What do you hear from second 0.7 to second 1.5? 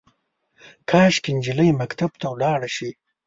کاشکي،